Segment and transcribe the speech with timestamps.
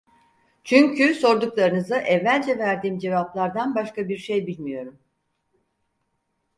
[0.63, 4.99] Çünkü sorduklarınıza evvelce verdiğim cevaplardan başka bir şey bilmiyorum.